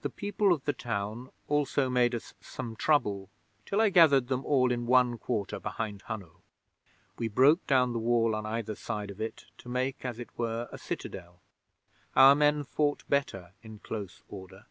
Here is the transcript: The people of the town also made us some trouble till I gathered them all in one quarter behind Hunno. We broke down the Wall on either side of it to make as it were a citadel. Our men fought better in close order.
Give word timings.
The 0.00 0.08
people 0.08 0.50
of 0.54 0.64
the 0.64 0.72
town 0.72 1.28
also 1.46 1.90
made 1.90 2.14
us 2.14 2.32
some 2.40 2.74
trouble 2.74 3.28
till 3.66 3.82
I 3.82 3.90
gathered 3.90 4.28
them 4.28 4.46
all 4.46 4.72
in 4.72 4.86
one 4.86 5.18
quarter 5.18 5.60
behind 5.60 6.00
Hunno. 6.06 6.40
We 7.18 7.28
broke 7.28 7.66
down 7.66 7.92
the 7.92 7.98
Wall 7.98 8.34
on 8.34 8.46
either 8.46 8.74
side 8.74 9.10
of 9.10 9.20
it 9.20 9.44
to 9.58 9.68
make 9.68 10.06
as 10.06 10.18
it 10.18 10.30
were 10.38 10.70
a 10.72 10.78
citadel. 10.78 11.42
Our 12.16 12.34
men 12.34 12.64
fought 12.64 13.04
better 13.10 13.52
in 13.62 13.80
close 13.80 14.22
order. 14.30 14.64